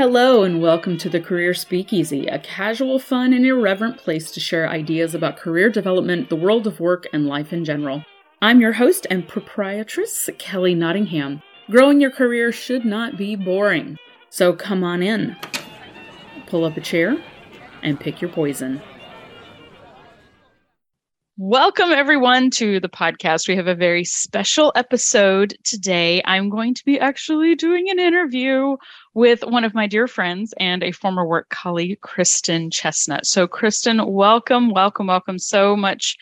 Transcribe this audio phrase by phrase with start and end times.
[0.00, 4.66] Hello, and welcome to the Career Speakeasy, a casual, fun, and irreverent place to share
[4.66, 8.06] ideas about career development, the world of work, and life in general.
[8.40, 11.42] I'm your host and proprietress, Kelly Nottingham.
[11.70, 13.98] Growing your career should not be boring.
[14.30, 15.36] So come on in,
[16.46, 17.22] pull up a chair,
[17.82, 18.80] and pick your poison.
[21.42, 23.48] Welcome, everyone, to the podcast.
[23.48, 26.20] We have a very special episode today.
[26.26, 28.76] I'm going to be actually doing an interview
[29.14, 33.24] with one of my dear friends and a former work colleague, Kristen Chestnut.
[33.24, 35.38] So, Kristen, welcome, welcome, welcome.
[35.38, 36.18] So much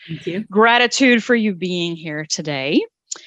[0.49, 2.81] gratitude for you being here today.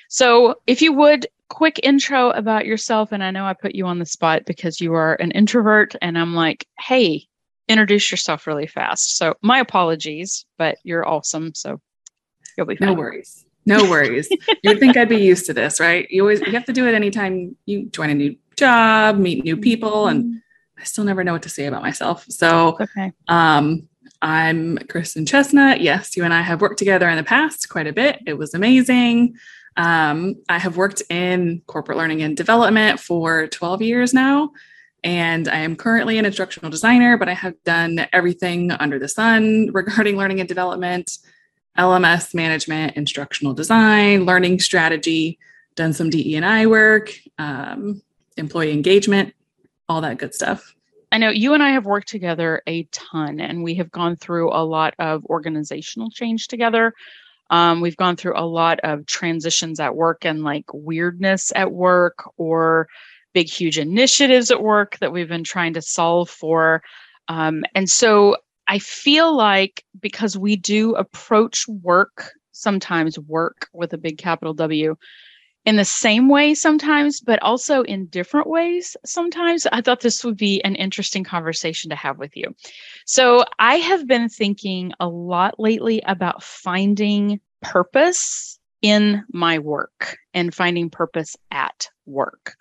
[0.09, 3.13] So, if you would, quick intro about yourself.
[3.13, 6.19] And I know I put you on the spot because you are an introvert, and
[6.19, 7.27] I'm like, hey,
[7.69, 9.17] introduce yourself really fast.
[9.17, 11.55] So my apologies, but you're awesome.
[11.55, 11.81] So
[12.57, 12.89] you'll be fine.
[12.89, 13.45] No worries.
[13.65, 14.29] No worries.
[14.31, 16.11] you would think I'd be used to this, right?
[16.11, 19.57] You always you have to do it anytime you join a new job, meet new
[19.57, 20.37] people, and mm-hmm.
[20.79, 22.25] I still never know what to say about myself.
[22.29, 23.13] So okay.
[23.29, 23.89] um
[24.21, 25.81] I'm Kristen Chestnut.
[25.81, 28.21] Yes, you and I have worked together in the past quite a bit.
[28.25, 29.37] It was amazing.
[29.77, 34.53] Um, I have worked in corporate learning and development for 12 years now.
[35.05, 39.71] And I am currently an instructional designer, but I have done everything under the sun
[39.73, 41.19] regarding learning and development,
[41.77, 45.39] LMS management, instructional design, learning strategy,
[45.75, 48.03] done some DE&I work, um,
[48.37, 49.35] employee engagement,
[49.89, 50.75] all that good stuff.
[51.11, 54.51] I know you and I have worked together a ton, and we have gone through
[54.51, 56.95] a lot of organizational change together.
[57.51, 62.25] Um, we've gone through a lot of transitions at work and like weirdness at work
[62.39, 62.89] or
[63.33, 66.83] big, huge initiatives at work that we've been trying to solve for.
[67.29, 68.37] Um, and so
[68.69, 74.97] I feel like because we do approach work, sometimes work with a big capital W,
[75.65, 79.67] in the same way sometimes, but also in different ways sometimes.
[79.73, 82.55] I thought this would be an interesting conversation to have with you.
[83.07, 90.53] So, I have been thinking a lot lately about finding purpose in my work and
[90.53, 92.57] finding purpose at work.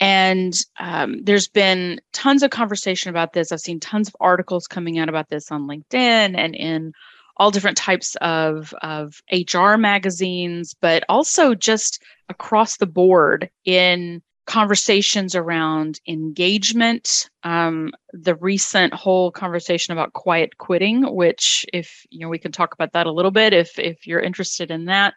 [0.00, 3.50] And um, there's been tons of conversation about this.
[3.50, 6.92] I've seen tons of articles coming out about this on LinkedIn and in
[7.36, 15.34] all different types of, of HR magazines, but also just across the board in conversations
[15.34, 22.38] around engagement um, the recent whole conversation about quiet quitting which if you know we
[22.38, 25.12] can talk about that a little bit if if you're interested in that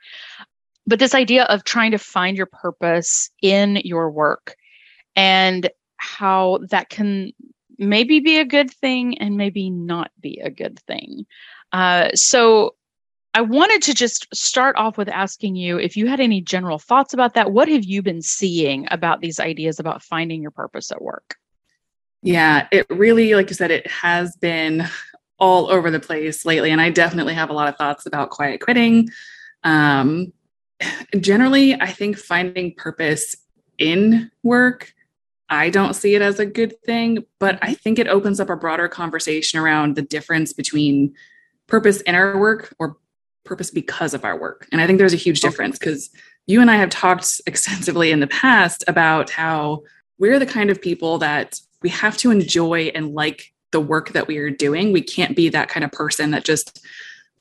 [0.86, 4.58] but this idea of trying to find your purpose in your work
[5.16, 7.32] and how that can
[7.78, 11.26] maybe be a good thing and maybe not be a good thing.
[11.72, 12.76] Uh, so
[13.34, 17.14] I wanted to just start off with asking you if you had any general thoughts
[17.14, 17.52] about that.
[17.52, 21.36] What have you been seeing about these ideas about finding your purpose at work?
[22.24, 24.88] Yeah, it really, like you said, it has been
[25.40, 26.72] all over the place lately.
[26.72, 29.10] And I definitely have a lot of thoughts about quiet quitting.
[29.64, 30.34] Um,
[31.20, 33.36] generally, I think finding purpose
[33.78, 34.94] in work
[35.52, 38.56] I don't see it as a good thing, but I think it opens up a
[38.56, 41.14] broader conversation around the difference between
[41.68, 42.98] purpose in our work or
[43.44, 44.68] purpose because of our work.
[44.72, 46.10] And I think there's a huge difference because
[46.48, 49.84] you and I have talked extensively in the past about how
[50.20, 54.28] we're the kind of people that we have to enjoy and like the work that
[54.28, 54.94] we are doing.
[54.94, 56.86] We can't be that kind of person that just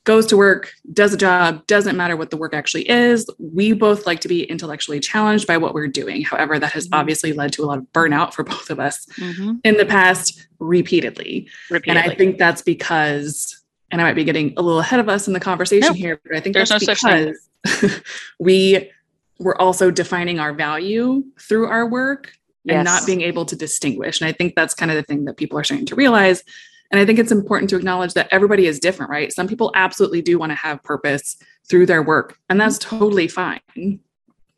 [0.03, 3.29] goes to work, does a job, doesn't matter what the work actually is.
[3.37, 6.23] We both like to be intellectually challenged by what we're doing.
[6.23, 6.95] However, that has mm-hmm.
[6.95, 9.55] obviously led to a lot of burnout for both of us mm-hmm.
[9.63, 11.47] in the past repeatedly.
[11.69, 12.01] repeatedly.
[12.01, 15.27] And I think that's because, and I might be getting a little ahead of us
[15.27, 15.97] in the conversation nope.
[15.97, 17.33] here, but I think There's that's no
[17.63, 18.01] because
[18.39, 18.91] we
[19.37, 22.31] we're also defining our value through our work
[22.63, 22.75] yes.
[22.75, 24.21] and not being able to distinguish.
[24.21, 26.43] And I think that's kind of the thing that people are starting to realize
[26.91, 29.31] and I think it's important to acknowledge that everybody is different, right?
[29.31, 31.37] Some people absolutely do want to have purpose
[31.69, 33.61] through their work, and that's totally fine.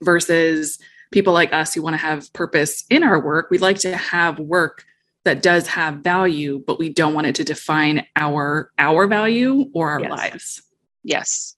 [0.02, 0.80] Versus
[1.12, 4.40] people like us who want to have purpose in our work, we like to have
[4.40, 4.84] work
[5.26, 9.92] that does have value, but we don't want it to define our our value or
[9.92, 10.12] our yes.
[10.12, 10.62] lives.
[11.04, 11.56] Yes.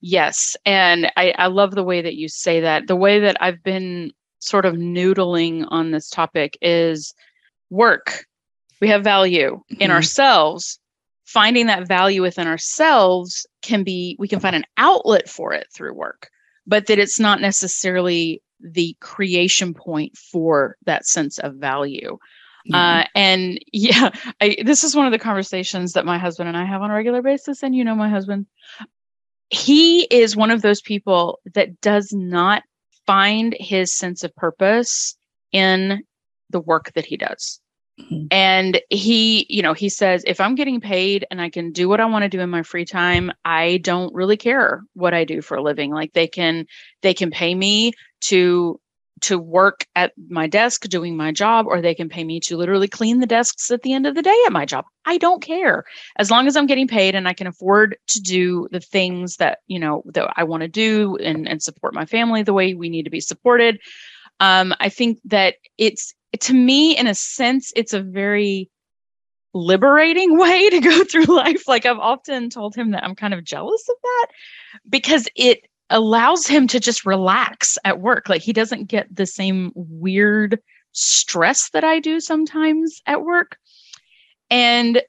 [0.00, 0.56] Yes.
[0.66, 2.88] And I, I love the way that you say that.
[2.88, 7.14] The way that I've been sort of noodling on this topic is
[7.70, 8.26] work
[8.84, 9.80] we have value mm-hmm.
[9.80, 10.78] in ourselves.
[11.24, 15.94] Finding that value within ourselves can be we can find an outlet for it through
[15.94, 16.28] work
[16.66, 22.18] but that it's not necessarily the creation point for that sense of value.
[22.72, 24.10] Uh, and yeah
[24.40, 26.94] I, this is one of the conversations that my husband and i have on a
[26.94, 28.46] regular basis and you know my husband.
[29.50, 32.62] He is one of those people that does not
[33.06, 35.16] find his sense of purpose
[35.52, 36.02] in
[36.50, 37.60] the work that he does
[38.00, 38.26] Mm-hmm.
[38.30, 42.00] And he, you know, he says, if I'm getting paid and I can do what
[42.00, 45.40] I want to do in my free time, I don't really care what I do
[45.42, 45.92] for a living.
[45.92, 46.66] Like they can,
[47.02, 47.92] they can pay me
[48.22, 48.80] to
[49.20, 52.88] to work at my desk doing my job or they can pay me to literally
[52.88, 55.84] clean the desks at the end of the day at my job i don't care
[56.16, 59.60] as long as i'm getting paid and i can afford to do the things that
[59.66, 62.88] you know that i want to do and, and support my family the way we
[62.88, 63.78] need to be supported
[64.40, 68.70] um, i think that it's to me in a sense it's a very
[69.52, 73.44] liberating way to go through life like i've often told him that i'm kind of
[73.44, 74.26] jealous of that
[74.88, 78.28] because it allows him to just relax at work.
[78.28, 80.58] Like he doesn't get the same weird
[80.92, 83.56] stress that I do sometimes at work.
[84.50, 85.02] And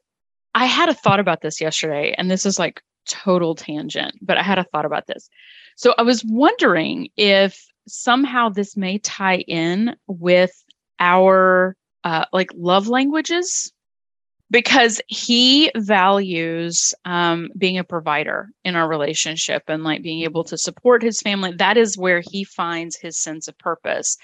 [0.54, 4.44] I had a thought about this yesterday, and this is like total tangent, but I
[4.44, 5.30] had a thought about this.
[5.76, 10.64] So I was wondering if somehow this may tie in with
[11.00, 13.72] our uh, like love languages
[14.52, 20.58] because he values um, being a provider in our relationship and like being able to
[20.58, 21.52] support his family.
[21.52, 24.18] That is where he finds his sense of purpose.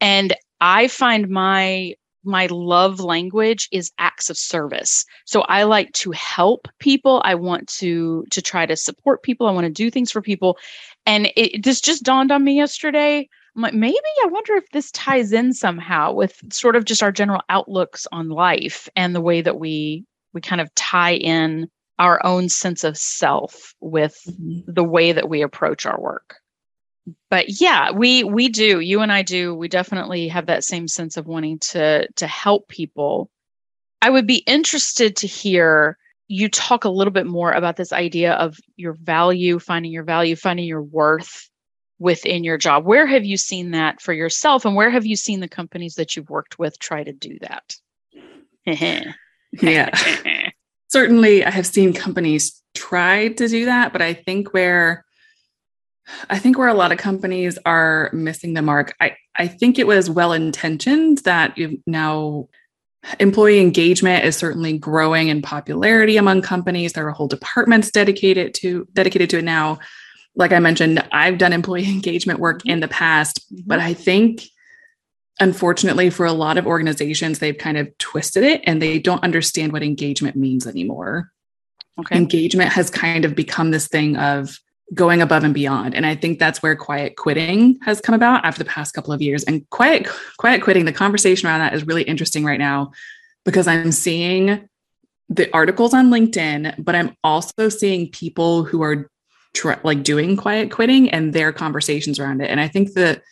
[0.00, 1.94] And I find my
[2.26, 7.68] my love language is acts of service so i like to help people i want
[7.68, 10.58] to to try to support people i want to do things for people
[11.06, 14.90] and it this just dawned on me yesterday I'm like, maybe I wonder if this
[14.90, 19.40] ties in somehow with sort of just our general outlooks on life and the way
[19.40, 20.04] that we
[20.34, 24.70] we kind of tie in our own sense of self with mm-hmm.
[24.70, 26.36] the way that we approach our work.
[27.30, 28.80] But yeah, we we do.
[28.80, 29.54] You and I do.
[29.54, 33.30] We definitely have that same sense of wanting to to help people.
[34.02, 35.96] I would be interested to hear
[36.28, 40.36] you talk a little bit more about this idea of your value, finding your value,
[40.36, 41.48] finding your worth
[41.98, 42.84] within your job.
[42.84, 46.14] Where have you seen that for yourself and where have you seen the companies that
[46.14, 47.76] you've worked with try to do that?
[49.52, 49.90] yeah.
[50.88, 55.04] Certainly I have seen companies try to do that, but I think where
[56.30, 59.88] I think where a lot of companies are missing the mark, I, I think it
[59.88, 62.48] was well intentioned that you now
[63.18, 66.92] employee engagement is certainly growing in popularity among companies.
[66.92, 69.78] There are whole departments dedicated to dedicated to it now
[70.36, 73.62] like I mentioned, I've done employee engagement work in the past, mm-hmm.
[73.66, 74.44] but I think
[75.40, 79.72] unfortunately for a lot of organizations, they've kind of twisted it and they don't understand
[79.72, 81.30] what engagement means anymore.
[81.98, 82.16] Okay.
[82.16, 84.58] Engagement has kind of become this thing of
[84.94, 85.94] going above and beyond.
[85.94, 89.20] And I think that's where quiet quitting has come about after the past couple of
[89.20, 89.42] years.
[89.44, 92.92] And quiet quiet quitting, the conversation around that is really interesting right now
[93.44, 94.68] because I'm seeing
[95.28, 99.10] the articles on LinkedIn, but I'm also seeing people who are
[99.54, 102.50] tr- like doing quiet quitting and their conversations around it.
[102.50, 103.22] And I think that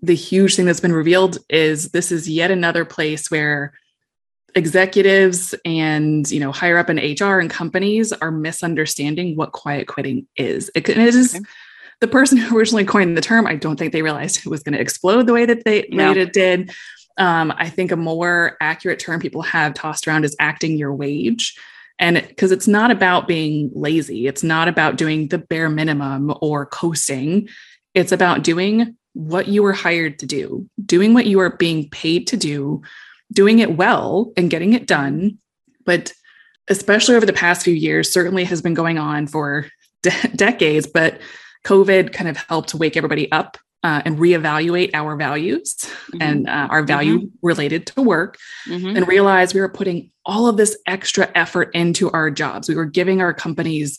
[0.00, 3.72] the huge thing that's been revealed is this is yet another place where
[4.54, 10.26] executives and you know higher up in HR and companies are misunderstanding what quiet quitting
[10.36, 10.70] is.
[10.74, 11.44] It, it is okay.
[12.00, 13.46] the person who originally coined the term.
[13.46, 16.12] I don't think they realized it was going to explode the way that they no.
[16.12, 16.72] it did.
[17.18, 21.56] Um, I think a more accurate term people have tossed around is acting your wage.
[21.98, 26.34] And because it, it's not about being lazy, it's not about doing the bare minimum
[26.40, 27.48] or coasting.
[27.94, 32.26] It's about doing what you were hired to do, doing what you are being paid
[32.28, 32.82] to do,
[33.32, 35.38] doing it well and getting it done.
[35.84, 36.12] But
[36.68, 39.68] especially over the past few years, certainly has been going on for
[40.02, 41.20] de- decades, but
[41.64, 46.22] COVID kind of helped wake everybody up uh, and reevaluate our values mm-hmm.
[46.22, 47.46] and uh, our value mm-hmm.
[47.46, 48.96] related to work mm-hmm.
[48.96, 52.68] and realize we were putting all of this extra effort into our jobs.
[52.68, 53.98] We were giving our companies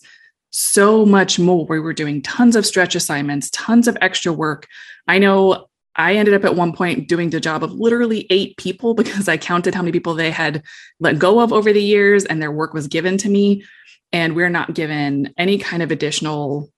[0.51, 1.65] so much more.
[1.65, 4.67] We were doing tons of stretch assignments, tons of extra work.
[5.07, 8.93] I know I ended up at one point doing the job of literally eight people
[8.95, 10.63] because I counted how many people they had
[10.99, 13.65] let go of over the years and their work was given to me.
[14.13, 16.69] And we're not given any kind of additional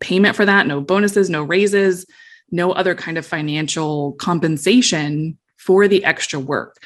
[0.00, 2.06] payment for that, no bonuses, no raises
[2.50, 6.76] no other kind of financial compensation for the extra work.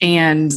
[0.00, 0.52] And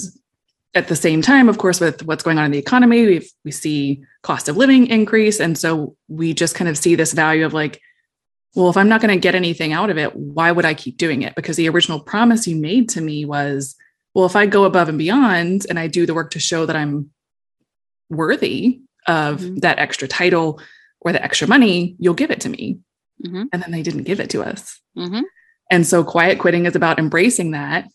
[0.76, 3.52] at the same time, of course, with what's going on in the economy, we we
[3.52, 7.54] see cost of living increase, and so we just kind of see this value of
[7.54, 7.82] like,
[8.56, 10.98] well, if I'm not going to get anything out of it, why would I keep
[10.98, 11.36] doing it?
[11.36, 13.76] Because the original promise you made to me was,
[14.14, 16.76] well, if I go above and beyond and I do the work to show that
[16.76, 17.12] I'm
[18.10, 19.56] worthy of mm-hmm.
[19.58, 20.60] that extra title
[21.02, 22.80] or the extra money, you'll give it to me.
[23.26, 23.44] Mm-hmm.
[23.52, 24.80] And then they didn't give it to us.
[24.98, 25.22] Mm-hmm.
[25.72, 27.88] And so quiet quitting is about embracing that,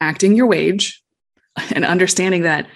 [0.00, 1.02] acting your wage,
[1.74, 2.66] and understanding that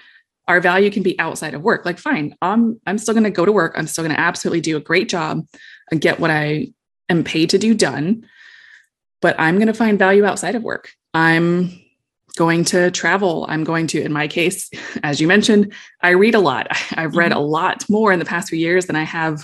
[0.47, 1.85] our value can be outside of work.
[1.85, 3.73] Like, fine, I'm I'm still gonna go to work.
[3.75, 5.45] I'm still gonna absolutely do a great job
[5.91, 6.67] and get what I
[7.09, 8.25] am paid to do done.
[9.21, 10.91] But I'm gonna find value outside of work.
[11.13, 11.71] I'm
[12.37, 13.45] going to travel.
[13.49, 14.69] I'm going to, in my case,
[15.03, 16.67] as you mentioned, I read a lot.
[16.93, 17.37] I've read Mhm.
[17.37, 19.43] a lot more in the past few years than I have.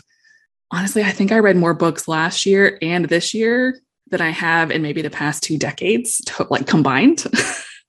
[0.73, 4.71] Honestly, I think I read more books last year and this year than I have
[4.71, 7.23] in maybe the past two decades, to, like combined.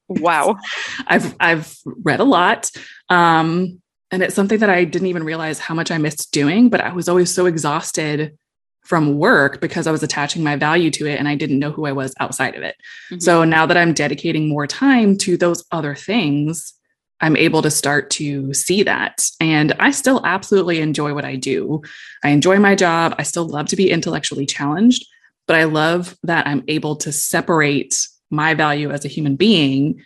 [0.07, 0.59] Wow.
[1.07, 2.71] I've I've read a lot.
[3.09, 6.83] Um, and it's something that I didn't even realize how much I missed doing, but
[6.83, 8.37] I was always so exhausted
[8.85, 11.87] from work because I was attaching my value to it and I didn't know who
[11.87, 12.77] I was outside of it.
[13.11, 13.23] Mhm.
[13.23, 16.75] So now that I'm dedicating more time to those other things,
[17.21, 19.27] I'm able to start to see that.
[19.41, 21.81] And I still absolutely enjoy what I do.
[22.23, 23.15] I enjoy my job.
[23.19, 25.07] I still love to be intellectually challenged,
[25.47, 30.03] but I love that I'm able to separate my value as a human being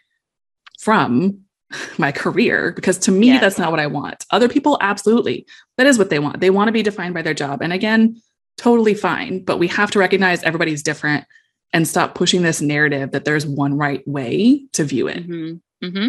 [0.80, 1.40] from
[1.98, 3.40] my career because to me Yes.
[3.40, 4.24] that's not what I want.
[4.30, 5.46] Other people absolutely.
[5.76, 6.40] That is what they want.
[6.40, 7.62] They want to be defined by their job.
[7.62, 8.20] And again,
[8.58, 11.24] totally fine, but we have to recognize everybody's different
[11.72, 15.24] and stop pushing this narrative that there's one right way to view it.
[15.24, 16.08] hmm hmm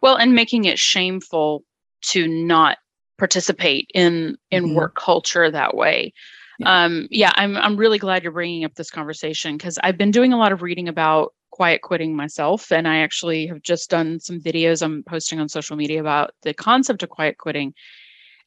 [0.00, 1.64] Well, and making it shameful
[2.02, 2.78] to not
[3.18, 4.74] participate in in Mhm.
[4.74, 6.12] work culture that way.
[6.58, 6.84] Yeah.
[6.84, 10.32] Um, yeah, I'm I'm really glad you're bringing up this conversation because I've been doing
[10.32, 14.40] a lot of reading about quiet quitting myself, and I actually have just done some
[14.40, 17.74] videos I'm posting on social media about the concept of quiet quitting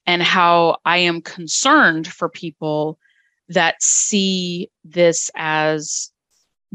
[0.07, 2.99] and how I am concerned for people
[3.49, 6.11] that see this as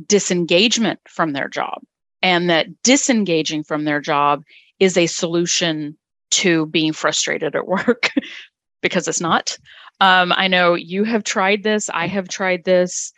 [0.06, 1.82] disengagement from their job
[2.22, 4.42] and that disengaging from their job
[4.78, 5.96] is a solution
[6.30, 8.10] to being frustrated at work
[8.82, 9.58] because it's not.
[10.00, 11.90] Um, I know you have tried this.
[11.90, 13.12] I have tried this.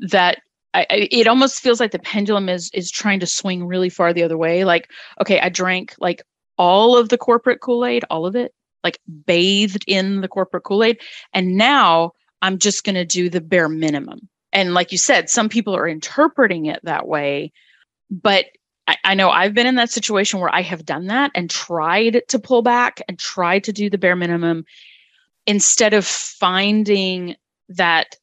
[0.00, 0.38] That
[0.74, 4.22] I, it almost feels like the pendulum is is trying to swing really far the
[4.22, 4.64] other way.
[4.64, 4.90] Like,
[5.20, 6.22] okay, I drank like
[6.58, 8.54] all of the corporate Kool Aid, all of it,
[8.84, 11.00] like bathed in the corporate Kool Aid,
[11.32, 14.28] and now I'm just going to do the bare minimum.
[14.52, 17.52] And like you said, some people are interpreting it that way,
[18.10, 18.46] but
[18.86, 22.22] I, I know I've been in that situation where I have done that and tried
[22.28, 24.64] to pull back and tried to do the bare minimum
[25.46, 27.36] instead of finding
[27.68, 28.16] that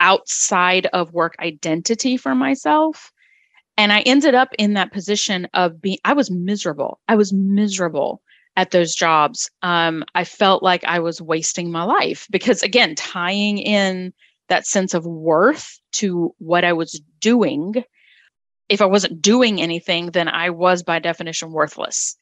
[0.00, 3.12] outside of work identity for myself.
[3.78, 7.00] And I ended up in that position of being, I was miserable.
[7.08, 8.22] I was miserable
[8.56, 9.50] at those jobs.
[9.62, 14.14] Um, I felt like I was wasting my life because, again, tying in
[14.48, 17.84] that sense of worth to what I was doing.
[18.68, 22.16] If I wasn't doing anything, then I was by definition worthless.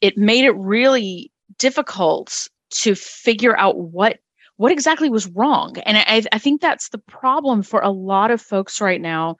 [0.00, 4.18] It made it really difficult to figure out what
[4.56, 5.78] what exactly was wrong.
[5.86, 9.36] And I, I think that's the problem for a lot of folks right now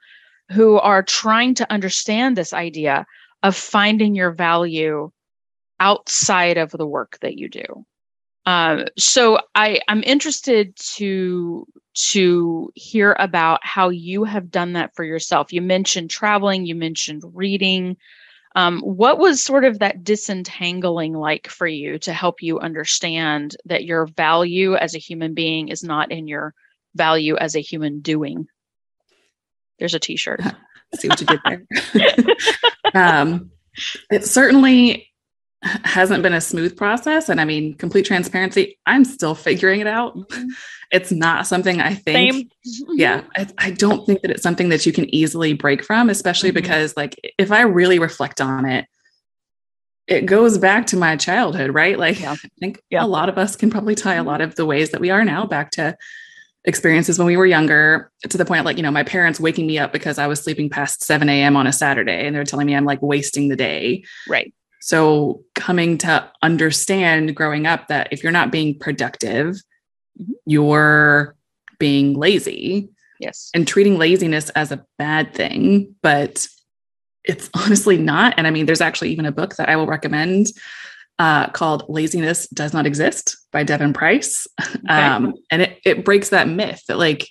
[0.49, 3.05] who are trying to understand this idea
[3.43, 5.11] of finding your value
[5.79, 7.85] outside of the work that you do.
[8.45, 15.03] Um, so I, I'm interested to to hear about how you have done that for
[15.03, 15.51] yourself.
[15.51, 17.97] You mentioned traveling, you mentioned reading.
[18.55, 23.85] Um, what was sort of that disentangling like for you to help you understand that
[23.85, 26.53] your value as a human being is not in your
[26.95, 28.47] value as a human doing?
[29.79, 30.41] There's a t-shirt.
[30.95, 31.65] See what you did there.
[32.93, 33.51] um,
[34.09, 35.10] it certainly
[35.63, 37.29] hasn't been a smooth process.
[37.29, 40.17] And I mean, complete transparency, I'm still figuring it out.
[40.91, 42.33] It's not something I think.
[42.65, 42.87] Same.
[42.97, 46.51] Yeah, I, I don't think that it's something that you can easily break from, especially
[46.51, 46.55] Mhm.
[46.55, 48.85] because, like, if I really reflect on it,
[50.07, 51.97] it goes back to my childhood, right?
[51.97, 52.33] Like, Yeah.
[52.33, 53.03] I think Yeah.
[53.03, 55.23] a lot of us can probably tie a lot of the ways that we are
[55.23, 55.95] now back to
[56.65, 59.79] experiences when we were younger to the point like, you know, my parents waking me
[59.79, 61.55] up because I was sleeping past 7 a.m.
[61.55, 64.03] on a Saturday and they're telling me I'm like wasting the day.
[64.27, 64.53] Right.
[64.81, 69.55] So coming to understand growing up that if you're not being productive,
[70.19, 70.31] Mhm.
[70.45, 71.35] you're
[71.79, 73.49] being lazy Yes.
[73.53, 76.47] and treating laziness as a bad thing, but
[77.23, 78.33] it's honestly not.
[78.37, 80.47] And I mean, there's actually even a book that I will recommend
[81.19, 84.47] uh, called Laziness Does Not Exist by Devon Price.
[84.89, 87.29] Um, and it, it breaks that myth that like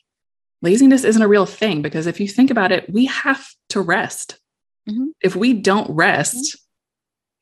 [0.63, 4.39] laziness isn't a real thing because if you think about it, we have to rest.
[4.89, 5.09] Mhm.
[5.21, 6.57] If we don't rest,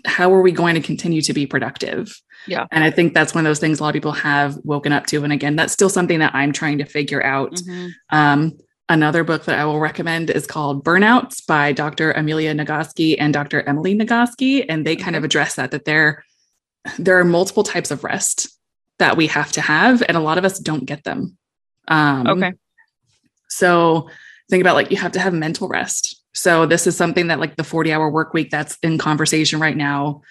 [0.05, 2.21] how are we going to continue to be productive?
[2.47, 2.67] Yeah.
[2.71, 5.07] And I think that's one of those things a lot of people have woken up
[5.07, 5.25] to.
[5.25, 7.55] And again, that's still something that I'm trying to figure out.
[7.55, 7.91] Mhm.
[8.11, 12.13] Um, another book that I will recommend is called Burnouts by Dr.
[12.13, 13.63] Amelia Nagoski and Dr.
[13.63, 14.65] Emily Nagoski.
[14.69, 16.25] And they kind of address that, that there,
[16.99, 18.49] there are multiple types of rest
[18.99, 21.37] that we have to have, and a lot of us don't get them.
[21.87, 22.53] Um, Okay.
[23.49, 24.11] So
[24.51, 26.23] think about like you have to have mental rest.
[26.39, 29.77] So this is something that like the 40 hour work week that's in conversation right
[29.77, 30.23] now.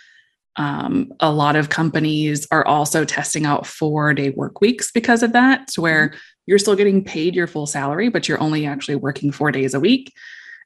[0.55, 5.33] Um, a lot of companies are also testing out four day work weeks because of
[5.33, 6.13] that, to where
[6.45, 9.79] you're still getting paid your full salary, but you're only actually working four days a
[9.79, 10.13] week.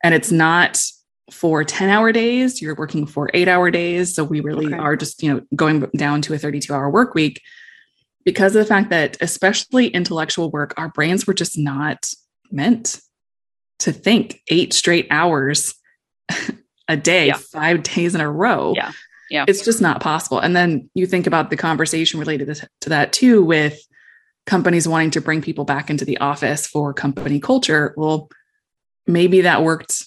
[0.04, 0.80] And it's not
[1.32, 4.14] for 10 hour days, you're working for eight hour days.
[4.14, 4.78] So we really Okay.
[4.78, 7.42] are just, you know, going down to a 32 hour work week
[8.26, 12.10] because of the fact that, especially intellectual work, our brains were just not
[12.52, 13.02] meant
[13.82, 15.74] to think eight straight hours
[16.88, 17.38] a day, Yeah.
[17.38, 18.74] five days in a row.
[18.76, 18.92] Yeah.
[19.30, 19.46] Yeah.
[19.48, 20.40] It's just not possible.
[20.40, 23.80] And then you think about the conversation related to, that too, with
[24.46, 27.94] companies wanting to bring people back into the office for company culture.
[27.96, 28.30] Well,
[29.08, 30.04] maybe that worked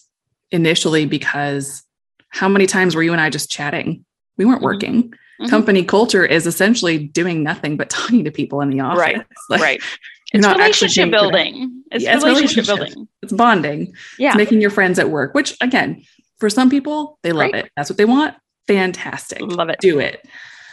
[0.50, 1.83] initially because
[2.28, 4.04] how many times were you and I just chatting?
[4.37, 4.64] We weren't Mhm.
[4.64, 5.14] working.
[5.40, 5.49] Mhm.
[5.50, 8.99] Company culture is essentially doing nothing but talking to people in the office.
[9.00, 9.23] Right.
[9.49, 9.83] Like, right.
[10.35, 11.83] It's not relationship building.
[11.93, 13.09] It's Yeah, it's relationship building.
[13.23, 13.95] It's bonding.
[14.19, 14.29] Yeah.
[14.31, 16.03] It's making your friends at work, which again,
[16.38, 17.67] for some people, they love Great.
[17.67, 17.73] it.
[17.76, 18.35] That's what they want.
[18.67, 19.41] Fantastic.
[19.43, 19.79] Love it.
[19.81, 20.26] Do it.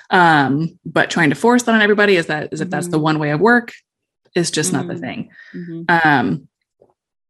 [0.10, 3.04] Um, but trying to force that on everybody is that is if that's the Mhm.
[3.04, 3.72] one way of work
[4.36, 5.00] is just not the Mhm.
[5.00, 5.30] thing.
[5.54, 6.06] Mhm.
[6.06, 6.48] Um,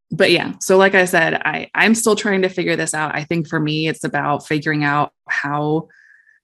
[0.10, 3.14] but yeah, so like I said, I I'm still trying to figure this out.
[3.14, 5.90] I think for me, it's about figuring out how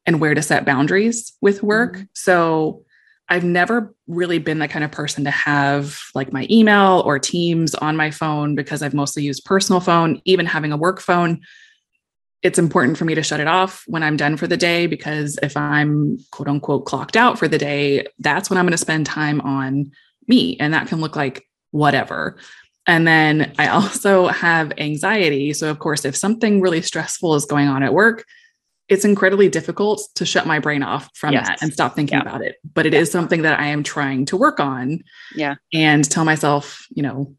[0.05, 1.97] and where to set boundaries with work.
[1.97, 2.07] Mhm.
[2.13, 2.83] So
[3.29, 7.75] I've never really been the kind of person to have like my email or Teams
[7.75, 11.41] on my phone because I've mostly used personal phone, even having a work phone.
[12.41, 15.37] It's important for me to shut it off when I'm done for the day because
[15.43, 19.05] if I'm quote unquote clocked out for the day, that's when I'm going to spend
[19.05, 19.91] time on
[20.27, 20.55] me.
[20.59, 22.37] And that can look like whatever.
[22.85, 25.51] And then I also have anxiety.
[25.53, 28.25] So, of course, if something really stressful is going on at work,
[28.89, 31.47] it's incredibly difficult to shut my brain off from Yes.
[31.47, 32.21] that and stop thinking Yeah.
[32.21, 32.55] about it.
[32.73, 35.03] But it is something that I am trying to work on
[35.35, 35.55] Yeah.
[35.73, 37.35] and tell myself, you know,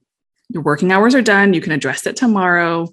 [0.50, 1.54] your working hours are done.
[1.54, 2.88] You can address it tomorrow.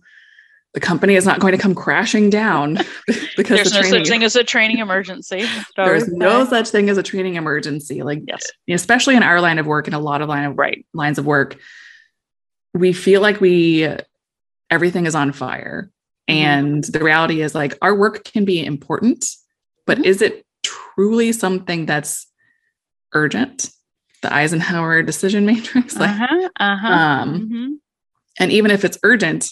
[0.74, 2.80] The company is not going to come crashing down
[3.38, 5.46] because There's the no such thing as a training emergency.
[5.78, 8.04] there's no such thing as a training emergency.
[8.04, 8.52] Like, Yes.
[8.70, 10.86] especially in our line of work and a lot of line of Right.
[10.94, 11.58] lines of work,
[12.74, 13.88] we feel like we
[14.70, 15.92] everything is on fire.
[16.30, 16.34] Mhm.
[16.36, 19.26] And the reality is like our work can be important,
[19.86, 20.06] but Mhm.
[20.06, 22.26] is it truly something that's
[23.14, 23.72] urgent?
[24.22, 25.96] The Eisenhower decision matrix.
[26.00, 26.50] Like, Uh-huh.
[26.60, 26.94] Uh-huh.
[26.94, 27.78] um, Mhm.
[28.40, 29.52] and even if it's urgent,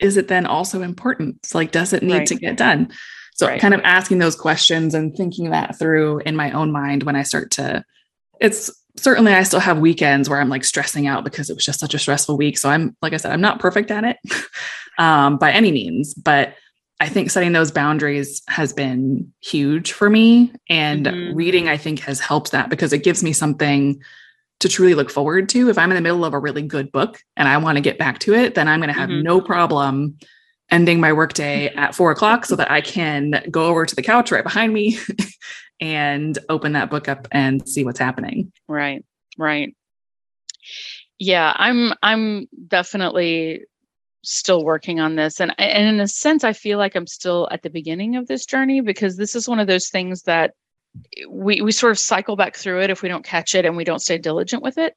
[0.00, 1.36] is it then also important?
[1.42, 2.26] It's like, does it need Right.
[2.28, 2.88] to get done?
[3.34, 3.60] So Right.
[3.60, 7.22] kind of asking those questions and thinking that through in my own mind when I
[7.22, 7.84] start to,
[8.40, 11.80] it's certainly I still have weekends where I'm like stressing out because it was just
[11.80, 12.58] such a stressful week.
[12.58, 14.18] So I'm, like I said, I'm not perfect at it
[14.98, 16.54] um, by any means, but
[17.00, 20.52] I think setting those boundaries has been huge for me.
[20.70, 21.34] And Mhm.
[21.34, 24.00] reading, I think, has helped that because it gives me something
[24.60, 25.68] to truly look forward to.
[25.68, 27.98] If I'm in the middle of a really good book and I want to get
[27.98, 29.24] back to it, then I'm going to have Mhm.
[29.24, 30.16] no problem
[30.70, 34.30] ending my workday at four o'clock so that I can go over to the couch
[34.32, 34.98] right behind me
[35.80, 38.52] and open that book up and see what's happening.
[38.68, 39.04] Right.
[39.38, 39.74] Right.
[41.18, 43.64] Yeah, I'm I'm definitely
[44.22, 47.62] still working on this and and in a sense I feel like I'm still at
[47.62, 50.54] the beginning of this journey because this is one of those things that
[51.28, 53.84] we we sort of cycle back through it if we don't catch it and we
[53.84, 54.94] don't stay diligent with it.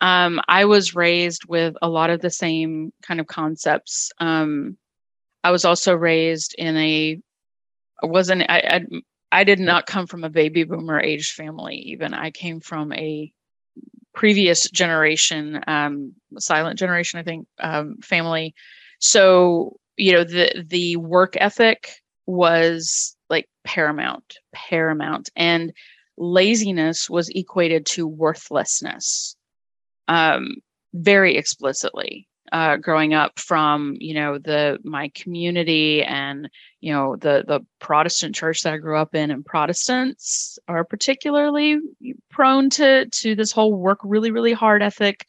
[0.00, 4.10] Um, I was raised with a lot of the same kind of concepts.
[4.18, 4.76] Um,
[5.44, 7.20] I was also raised in a
[8.02, 8.80] wasn't I, I
[9.40, 12.14] I did not come from a baby boomer aged family even.
[12.14, 13.32] I came from a
[14.14, 18.54] previous generation um silent generation I think um family.
[19.00, 21.90] So, you know, the the work ethic
[22.26, 25.72] was like paramount, paramount and
[26.18, 29.36] laziness was equated to worthlessness.
[30.08, 30.56] Um
[30.94, 36.48] very explicitly uh, growing up from you know the my community and
[36.80, 41.78] you know the the Protestant church that I grew up in and Protestants are particularly
[42.30, 45.26] prone to to this whole work really really hard ethic.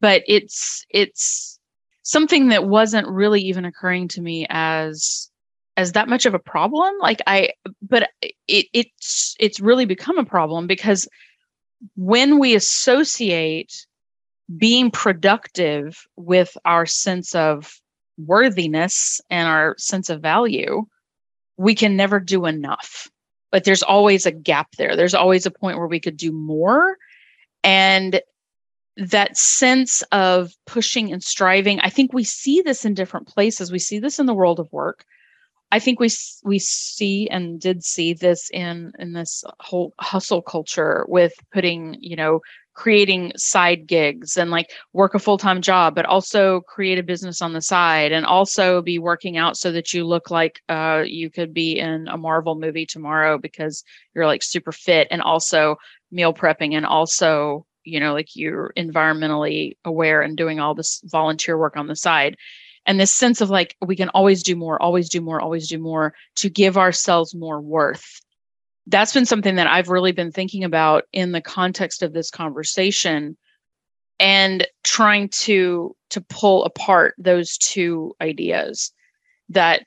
[0.00, 1.58] But it's it's
[2.02, 5.30] something that wasn't really even occurring to me as
[5.76, 6.94] as that much of a problem.
[7.00, 7.50] Like I
[7.82, 8.10] but
[8.46, 11.08] it it's it's really become a problem because
[11.96, 13.86] when we associate
[14.56, 17.80] being productive with our sense of
[18.16, 20.86] worthiness and our sense of value,
[21.56, 23.08] we can never do enough.
[23.50, 24.96] But there's always a gap there.
[24.96, 26.96] There's always a point where we could do more.
[27.64, 28.20] And
[28.96, 33.70] that sense of pushing and striving, I think we see this in different places.
[33.70, 35.04] We see this in the world of work.
[35.70, 36.08] I think we
[36.44, 42.16] we see and did see this in in this whole hustle culture with putting, you
[42.16, 42.40] know,
[42.78, 47.52] creating side gigs and like work a full-time job but also create a business on
[47.52, 51.52] the side and also be working out so that you look like uh, you could
[51.52, 53.82] be in a marvel movie tomorrow because
[54.14, 55.74] you're like super fit and also
[56.12, 61.58] meal prepping and also you know like you're environmentally aware and doing all this volunteer
[61.58, 62.36] work on the side.
[62.86, 65.80] And this sense of like we can always do more always do more always do
[65.80, 68.20] more to give ourselves more worth
[68.88, 73.36] that's been something that i've really been thinking about in the context of this conversation
[74.18, 78.92] and trying to to pull apart those two ideas
[79.48, 79.84] that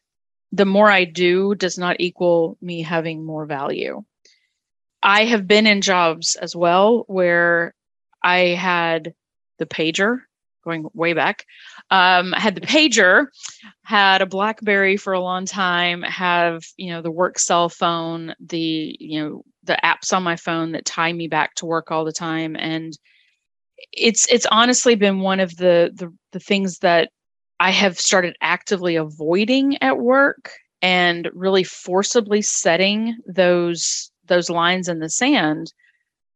[0.51, 4.01] the more i do does not equal me having more value.
[5.03, 7.73] I have been in jobs as well where
[8.23, 9.13] i had
[9.57, 10.19] the pager
[10.63, 11.45] going way back
[11.89, 13.27] um, had the pager
[13.83, 18.95] had a blackberry for a long time have you know the work cell phone the
[18.99, 22.11] you know the apps on my phone that tie me back to work all the
[22.11, 22.97] time and
[23.91, 27.09] it's it's honestly been one of the, the the things that
[27.59, 34.99] I have started actively avoiding at work and really forcibly setting those those lines in
[34.99, 35.73] the sand.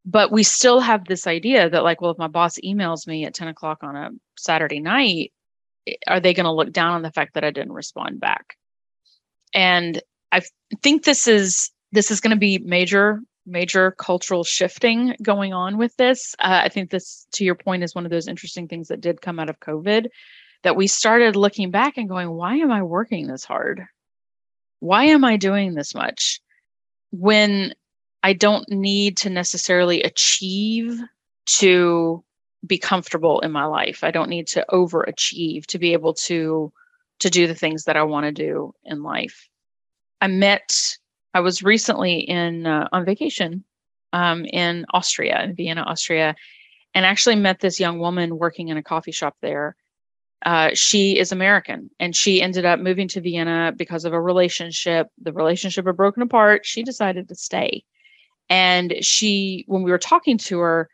[0.05, 3.33] But we still have this idea that like, well, if my boss emails me at
[3.33, 5.31] 10 o'clock on a Saturday night,
[6.07, 8.55] are they going to look down on the fact that I didn't respond back?
[9.53, 10.41] And I
[10.83, 15.95] think this is this is going to be major major cultural shifting going on with
[15.97, 16.35] this.
[16.39, 19.21] Uh, I think this, to your point, is one of those interesting things that did
[19.21, 20.07] come out of COVID
[20.63, 23.83] that we started looking back and going, why am I working this hard?
[24.79, 26.41] Why am I doing this much?
[27.11, 27.73] When
[28.25, 30.99] I don't need to necessarily achieve
[31.59, 32.23] to
[32.65, 34.03] be comfortable in my life.
[34.03, 36.73] I don't need to overachieve to be able to
[37.19, 39.47] to do the things that I want to do in life.
[40.21, 40.97] I met
[41.35, 43.63] I was recently in uh, on vacation
[44.11, 46.35] um, in Austria, in Vienna, Austria,
[46.95, 49.75] and actually met this young woman working in a coffee shop there.
[50.43, 55.09] Uh, she is American, and she ended up moving to Vienna because of a relationship.
[55.21, 56.65] The relationship had broken apart.
[56.65, 57.83] She decided to stay,
[58.49, 60.89] and she, when we were talking to her,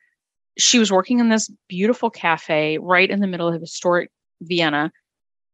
[0.57, 4.11] she was working in this beautiful cafe right in the middle of historic
[4.41, 4.91] Vienna.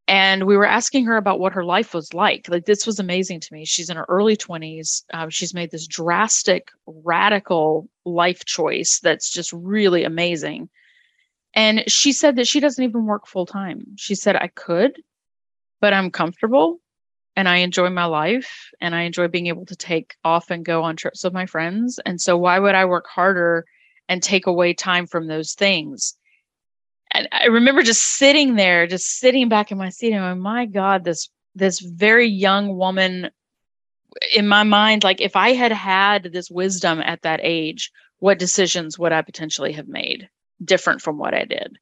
[0.10, 2.48] And we were asking her about what her life was like.
[2.50, 3.66] Like this was amazing to me.
[3.66, 9.52] She's in her early 20s um, she's made this drastic radical life choice that's just
[9.52, 10.70] really amazing.
[11.54, 13.84] And she said that she doesn't even work full time.
[13.98, 15.02] She said i could
[15.80, 16.80] but i'm comfortable
[17.38, 20.84] and i enjoy my life and i enjoy being able to take off and go
[20.84, 23.64] on trips with my friends and so why would i work harder
[24.10, 26.18] and take away time from those things
[27.12, 30.66] and I remember just sitting there, just sitting back in my seat, and going, my
[30.66, 33.32] God, this this very young woman
[34.36, 38.98] in my mind, like if I had had this wisdom at that age, what decisions
[38.98, 40.30] would I potentially have made
[40.64, 41.78] different from what I did?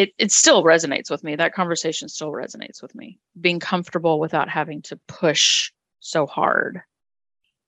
[0.00, 1.36] It it still resonates with me.
[1.36, 3.18] That conversation still resonates with me.
[3.38, 6.80] Being comfortable without having to push so hard.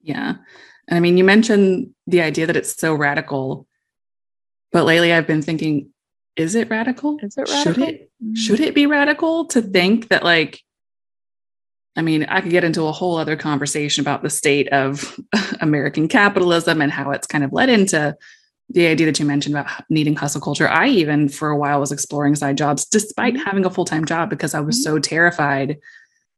[0.00, 0.36] Yeah.
[0.88, 3.66] And I mean, you mentioned the idea that it's so radical.
[4.70, 5.90] But lately I've been thinking,
[6.34, 7.18] is it radical?
[7.20, 7.74] Is it radical?
[7.74, 8.34] Should it mm.
[8.34, 10.62] should it be radical to think that like
[11.96, 15.20] I mean, I could get into a whole other conversation about the state of
[15.60, 18.16] American capitalism and how it's kind of led into
[18.72, 20.68] the idea that you mentioned about needing hustle culture.
[20.68, 23.44] I even for a while was exploring side jobs despite mm-hmm.
[23.44, 24.94] having a full-time job because I was mm-hmm.
[24.94, 25.78] so terrified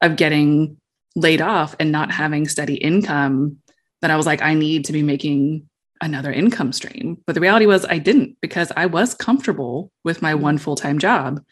[0.00, 0.76] of getting
[1.16, 3.58] laid off and not having steady income
[4.02, 5.68] that I was like I need to be making
[6.00, 7.18] another income stream.
[7.26, 10.98] But the reality was I didn't because I was comfortable with my one full time
[10.98, 11.42] job,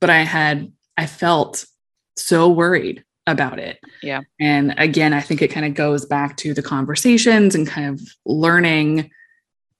[0.00, 1.64] but I had, I felt
[2.16, 3.78] so worried about it.
[4.02, 4.22] Yeah.
[4.40, 8.00] And again, I think it kind of goes back to the conversations and kind of
[8.24, 9.10] learning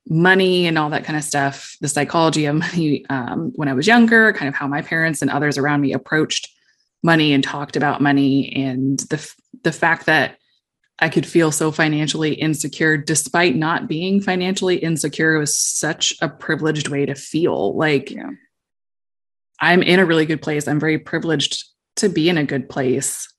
[0.08, 3.86] money and all that kind of stuff, the psychology of money um, when I was
[3.86, 6.48] younger, kind of how my parents and others around me approached
[7.02, 10.38] money and talked about money and the the fact that
[10.98, 15.38] I could feel so financially insecure despite not being financially insecure.
[15.38, 17.76] Was such a privileged way to feel.
[17.76, 18.30] Like, yeah.
[19.60, 20.68] I'm in a really good place.
[20.68, 21.64] I'm very privileged
[21.96, 23.32] to be in a good place.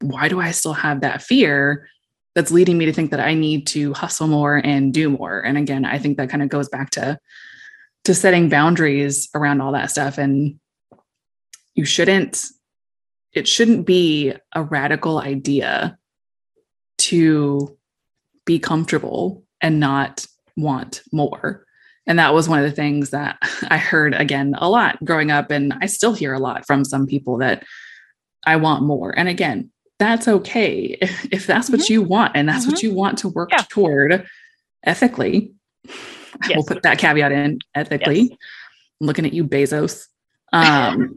[0.00, 1.88] Why do I still have that fear
[2.34, 5.40] that's leading me to think that I need to hustle more and do more?
[5.40, 7.18] And again, I think that kind of goes back to
[8.04, 10.58] to setting boundaries around all that stuff and
[11.74, 12.46] you shouldn't
[13.32, 15.96] it shouldn't be a radical idea
[16.98, 17.76] to
[18.44, 21.64] be comfortable and not want more.
[22.06, 23.38] And that was one of the things that
[23.68, 25.50] I heard again a lot growing up.
[25.50, 27.64] And I still hear a lot from some people that
[28.44, 29.16] I want more.
[29.16, 30.98] And again, that's okay.
[31.30, 31.78] If, that's mm-hmm.
[31.78, 32.72] what you want and that's mm-hmm.
[32.72, 33.64] what you want to work yeah.
[33.68, 34.26] toward
[34.82, 35.52] ethically,
[35.84, 36.56] yes.
[36.56, 38.20] we'll put that caveat in ethically.
[38.20, 38.38] Yes.
[39.00, 40.06] I'm looking at you, Bezos.
[40.52, 41.14] Um,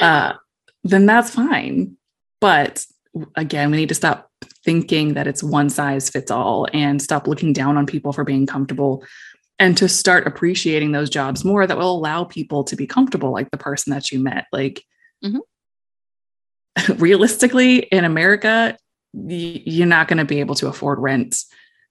[0.00, 0.32] uh,
[0.82, 1.96] then that's fine.
[2.40, 2.84] But
[3.36, 4.28] again, we need to stop
[4.64, 8.46] thinking that it's one size fits all and stop looking down on people for being
[8.46, 9.04] comfortable
[9.58, 13.50] and to start appreciating those jobs more that will allow people to be comfortable like
[13.50, 14.82] the person that you met like
[15.24, 15.38] mm-hmm.
[16.96, 18.76] realistically in america
[19.12, 21.44] you're not going to be able to afford rent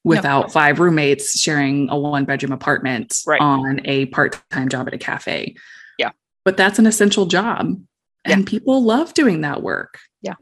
[0.03, 0.49] without no.
[0.49, 3.39] five roommates sharing a one bedroom apartment right.
[3.39, 5.55] on a part-time job at a cafe
[5.97, 6.11] yeah
[6.43, 7.77] but that's an essential job
[8.25, 8.45] and yeah.
[8.45, 10.35] people love doing that work yeah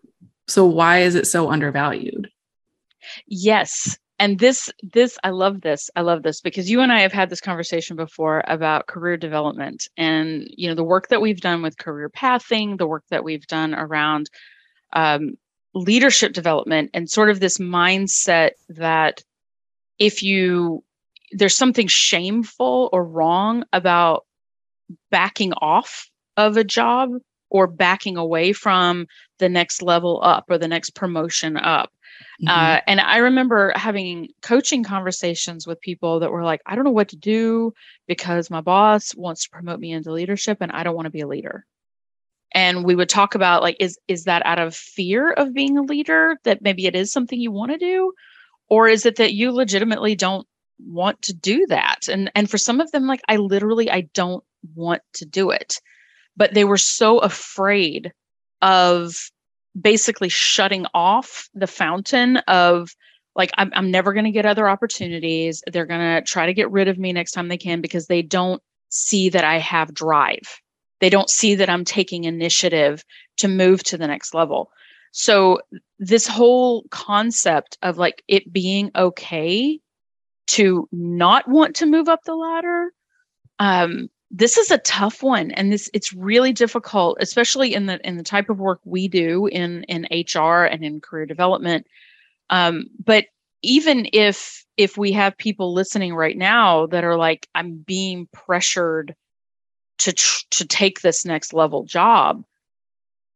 [0.48, 2.30] so why is it so undervalued
[3.28, 7.12] yes and this this i love this i love this because you and i have
[7.12, 11.64] had this conversation before about career development and you know the work that we've done
[11.64, 14.30] with career pathing the work that we've done around
[14.94, 15.32] um,
[15.74, 19.24] leadership development and sort of this mindset that
[19.98, 20.84] if you
[21.32, 24.26] there's something shameful or wrong about
[25.10, 27.10] backing off of a job
[27.50, 29.08] or backing away from
[29.42, 31.92] the next level up or the next promotion up
[32.42, 32.48] Mm-hmm.
[32.48, 36.92] Uh, and I remember having coaching conversations with people that were like, I don't know
[36.92, 37.74] what to do
[38.08, 41.22] because my boss wants to promote me into leadership and I don't want to be
[41.22, 41.66] a leader.
[42.54, 45.84] And we would talk about like, is is that out of fear of being a
[45.84, 48.12] leader that maybe it is something you want to do?
[48.70, 50.48] Or is it that you legitimately don't
[50.80, 52.08] want to do that?
[52.10, 54.44] And and for some of them, like I literally I don't
[54.76, 55.80] want to do it.
[56.36, 58.12] But they were so afraid
[58.62, 59.32] of
[59.80, 62.96] basically shutting off the fountain of
[63.36, 65.64] like I'm, I'm never going to get other opportunities.
[65.72, 68.22] They're going to try to get rid of me next time they can because they
[68.22, 70.62] don't see that i have drive.
[71.00, 73.06] They don't see that i'm taking initiative
[73.38, 74.72] to move to the next level.
[75.14, 75.60] So
[76.00, 79.80] this whole concept of like it being okay
[80.48, 82.92] to not want to move up the ladder
[83.60, 88.18] um, this is a tough one and this it's really difficult especially in the in
[88.18, 91.86] the type of work we do in in hr and in career development.
[92.50, 93.26] Um, but
[93.62, 99.16] even if if we have people listening right now that are like i'm being pressured
[100.00, 102.44] to tr- to take this next level job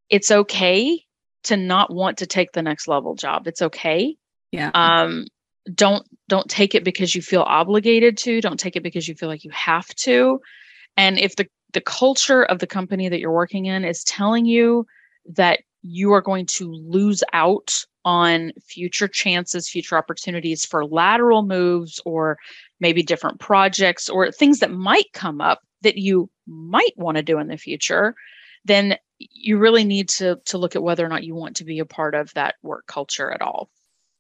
[0.10, 1.06] it's okay
[1.46, 3.48] to not want to take the next level job.
[3.48, 4.18] It's okay.
[4.52, 4.72] Yeah.
[4.74, 5.26] Um
[5.74, 8.42] don't don't take it because you feel obligated to.
[8.42, 10.40] Don't take it because you feel like you have to
[10.98, 14.86] and if the, the culture of the company that you're working in is telling you
[15.26, 22.00] that you are going to lose out on future chances, future opportunities for lateral moves
[22.06, 22.38] or
[22.80, 27.40] maybe different projects or things that might come up that you might want to do
[27.40, 28.16] in the future,
[28.64, 31.80] then you really need to to look at whether or not you want to be
[31.80, 33.70] a part of that work culture at all.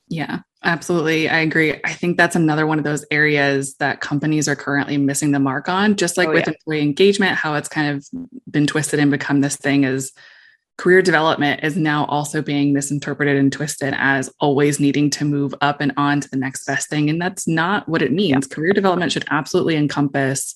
[0.07, 1.29] Yeah, absolutely.
[1.29, 1.79] I agree.
[1.83, 5.67] I think that's another one of those areas that companies are currently missing the mark
[5.67, 6.53] on, just like oh, with yeah.
[6.53, 8.07] employee engagement, how it's kind of
[8.49, 10.11] been twisted and become this thing is
[10.77, 15.79] career development is now also being misinterpreted and twisted as always needing to move up
[15.79, 17.09] and on to the next best thing.
[17.09, 18.47] And that's not what it means.
[18.47, 20.55] Career development should absolutely encompass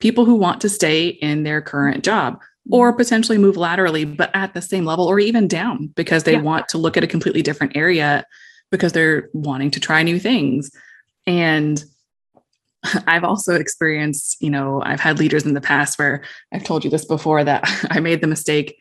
[0.00, 2.98] people who want to stay in their current job or mm-hmm.
[2.98, 6.40] potentially move laterally, but at the same level or even down because they yeah.
[6.40, 8.24] want to look at a completely different area
[8.70, 10.70] because they're wanting to try new things.
[11.26, 11.82] And
[13.06, 16.90] I've also experienced, you know, I've had leaders in the past where I've told you
[16.90, 18.78] this before that I made the mistake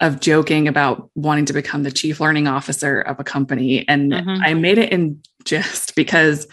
[0.00, 3.86] of joking about wanting to become the chief learning officer of a company.
[3.88, 4.42] And mm-hmm.
[4.42, 6.46] I made it in just because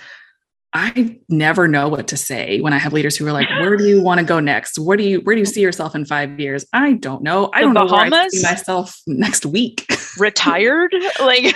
[0.72, 3.88] I never know what to say when I have leaders who are like, "Where do
[3.88, 4.78] you want to go next?
[4.78, 7.50] Where do you where do you see yourself in five years?" I don't know.
[7.56, 7.92] I don't Bahamas?
[7.92, 9.88] know where I see myself next week.
[10.20, 10.94] Retired?
[11.20, 11.56] like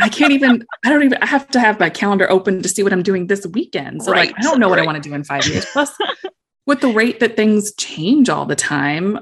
[0.00, 0.66] I can't even.
[0.84, 1.18] I don't even.
[1.22, 4.02] I have to have my calendar open to see what I'm doing this weekend.
[4.02, 4.28] So right.
[4.28, 5.64] like, I don't know what I want to do in five years.
[5.72, 5.96] Plus,
[6.66, 9.18] with the rate that things change all the time,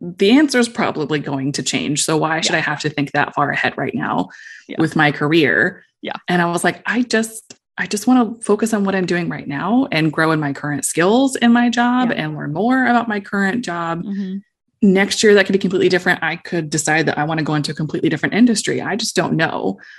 [0.00, 2.04] the answer is probably going to change.
[2.04, 2.58] So why should yeah.
[2.58, 4.28] I have to think that far ahead right now
[4.68, 4.76] yeah.
[4.78, 5.84] with my career?
[6.02, 6.16] Yeah.
[6.28, 9.28] And I was like, I just I just want to focus on what I'm doing
[9.28, 12.16] right now and grow in my current skills in my job yeah.
[12.16, 14.02] and learn more about my current job.
[14.02, 14.38] Mm-hmm.
[14.86, 16.22] Next year, that could be completely different.
[16.22, 18.80] I could decide that I want to go into a completely different industry.
[18.80, 19.80] I just don't know.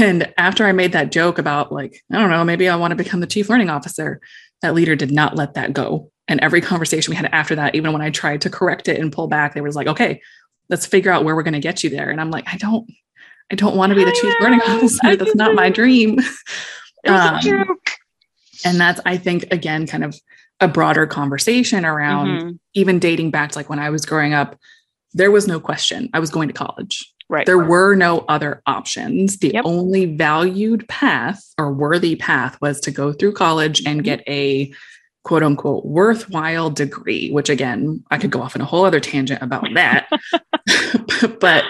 [0.00, 2.96] And after I made that joke about, like, I don't know, maybe I want to
[2.96, 4.20] become the chief learning officer,
[4.62, 6.10] that leader did not let that go.
[6.28, 9.12] And every conversation we had after that, even when I tried to correct it and
[9.12, 10.22] pull back, they was like, okay,
[10.70, 12.10] let's figure out where we're going to get you there.
[12.10, 12.88] And I'm like, I don't,
[13.50, 15.16] I don't want to be the chief learning officer.
[15.16, 16.20] That's not my dream.
[17.06, 17.40] Um,
[18.64, 20.18] and that's, I think, again, kind of
[20.62, 22.50] a broader conversation around mm-hmm.
[22.74, 24.56] even dating back to like when I was growing up,
[25.12, 27.12] there was no question I was going to college.
[27.28, 27.46] Right.
[27.46, 29.38] There were no other options.
[29.38, 29.64] The yep.
[29.64, 34.04] only valued path or worthy path was to go through college and mm-hmm.
[34.04, 34.72] get a
[35.24, 39.42] quote unquote worthwhile degree, which again, I could go off on a whole other tangent
[39.42, 40.08] about that.
[41.40, 41.64] but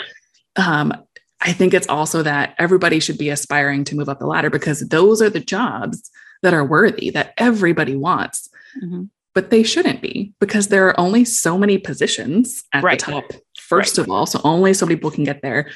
[0.56, 0.92] um,
[1.40, 4.80] I think it's also that everybody should be aspiring to move up the ladder because
[4.88, 6.10] those are the jobs
[6.42, 8.48] that are worthy that everybody wants.
[8.82, 9.08] Mhm.
[9.34, 12.98] But they shouldn't be because there are only so many positions at Right.
[12.98, 14.26] the top, first of all.
[14.26, 15.70] So only so many people can get there.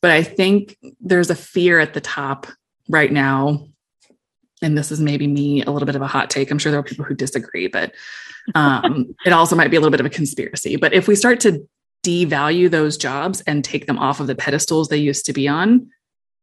[0.00, 2.46] But I think there's a fear at the top
[2.88, 3.68] right now.
[4.62, 6.50] And this is maybe me a little bit of a hot take.
[6.50, 7.92] I'm sure there are people who disagree, but
[8.54, 10.76] um, it also might be a little bit of a conspiracy.
[10.76, 11.66] But if we start to
[12.04, 15.88] devalue those jobs and take them off of the pedestals they used to be on,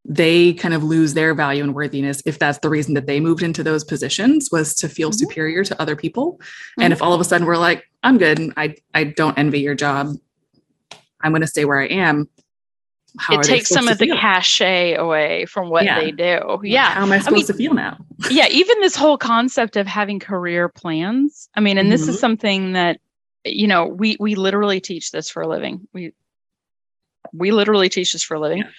[0.04, 3.44] they kind of lose their value and worthiness if that's the reason that they moved
[3.44, 5.16] into those positions was to feel Mhm.
[5.16, 6.40] superior to other people.
[6.80, 6.84] Mhm.
[6.86, 9.60] And if all of a sudden we're like, I'm good, and I I don't envy
[9.60, 10.16] your job,
[11.22, 12.28] I'm going to stay where I am.
[13.20, 16.00] How it takes some of to the cachet away from what Yeah.
[16.00, 16.60] they do.
[16.64, 16.92] Yeah.
[16.92, 17.98] how am I supposed to feel now?
[18.30, 22.20] yeah even this whole concept of having career plans i mean and this is Mhm.
[22.20, 23.00] something that
[23.44, 26.14] you know we we literally teach this for a living we
[27.34, 28.70] we literally teach this for a living Yeah.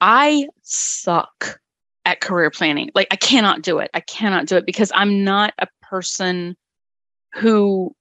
[0.00, 1.60] I suck
[2.04, 5.52] at career planning like i cannot do it i cannot do it because i'm not
[5.58, 6.56] a person
[7.34, 7.94] who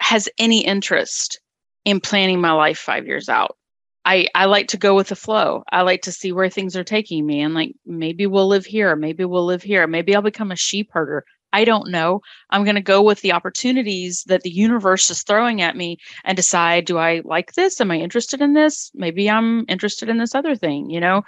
[0.00, 1.40] has any interest
[1.84, 3.56] in planning my life 5 years out
[4.04, 5.62] I, I like to go with the flow.
[5.70, 8.96] I like to see where things are taking me and like maybe we'll live here,
[8.96, 11.24] maybe we'll live here, maybe I'll become a sheep herder.
[11.52, 12.20] I don't know.
[12.50, 16.36] I'm going to go with the opportunities that the universe is throwing at me and
[16.36, 17.80] decide do I like this?
[17.80, 18.90] Am I interested in this?
[18.94, 21.22] Maybe I'm interested in this other thing, you know?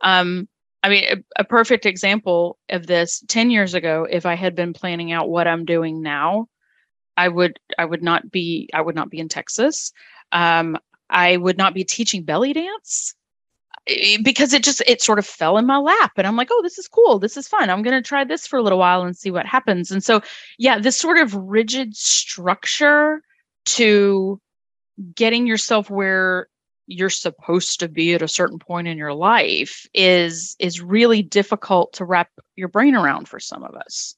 [0.00, 0.48] Um,
[0.82, 4.72] I mean, a, a perfect example of this 10 years ago, if I had been
[4.72, 6.48] planning out what I'm doing now,
[7.16, 9.92] I would I would not be I would not be in Texas.
[10.30, 10.78] Um,
[11.10, 13.16] I would not be teaching belly dance
[13.88, 16.62] Eh, because it just it sort of fell in my lap and I'm like, "Oh,
[16.62, 17.18] this is cool.
[17.18, 17.70] This is fun.
[17.70, 20.20] I'm going to try this for a little while and see what happens." And so,
[20.58, 23.22] yeah, this sort of rigid structure
[23.66, 24.40] to
[25.16, 26.48] getting yourself where
[26.88, 31.94] you're supposed to be at a certain point in your life is is really difficult
[31.94, 34.16] to wrap your brain around for some of us.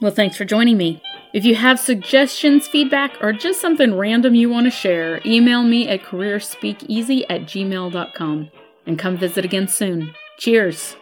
[0.00, 1.02] Well, thanks for joining me.
[1.34, 5.88] If you have suggestions, feedback, or just something random you want to share, email me
[5.88, 8.50] at careerspeakeasy at gmail.com
[8.86, 10.14] and come visit again soon.
[10.38, 10.96] Cheers!